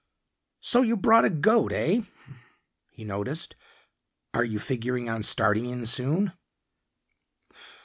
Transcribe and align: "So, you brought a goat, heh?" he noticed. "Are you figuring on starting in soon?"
"So, 0.61 0.81
you 0.81 0.97
brought 0.97 1.25
a 1.25 1.29
goat, 1.29 1.71
heh?" 1.71 2.01
he 2.89 3.05
noticed. 3.05 3.55
"Are 4.33 4.43
you 4.43 4.57
figuring 4.57 5.07
on 5.07 5.21
starting 5.21 5.67
in 5.67 5.85
soon?" 5.85 6.33